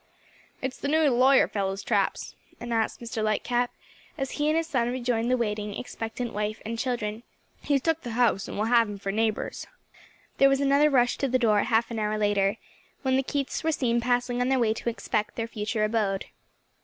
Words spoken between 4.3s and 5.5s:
he and his son rejoined the